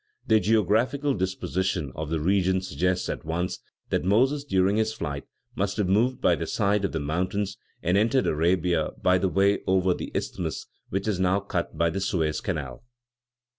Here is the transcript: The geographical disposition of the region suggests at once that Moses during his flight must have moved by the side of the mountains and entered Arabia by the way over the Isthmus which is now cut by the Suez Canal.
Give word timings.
The 0.25 0.39
geographical 0.39 1.13
disposition 1.13 1.91
of 1.93 2.09
the 2.09 2.19
region 2.19 2.59
suggests 2.61 3.07
at 3.07 3.23
once 3.23 3.59
that 3.91 4.03
Moses 4.03 4.43
during 4.43 4.77
his 4.77 4.93
flight 4.93 5.25
must 5.55 5.77
have 5.77 5.87
moved 5.87 6.19
by 6.19 6.33
the 6.33 6.47
side 6.47 6.83
of 6.83 6.91
the 6.91 6.99
mountains 6.99 7.55
and 7.83 7.95
entered 7.95 8.25
Arabia 8.25 8.93
by 9.03 9.19
the 9.19 9.29
way 9.29 9.59
over 9.67 9.93
the 9.93 10.09
Isthmus 10.15 10.65
which 10.89 11.07
is 11.07 11.19
now 11.19 11.39
cut 11.39 11.77
by 11.77 11.91
the 11.91 12.01
Suez 12.01 12.41
Canal. 12.41 12.83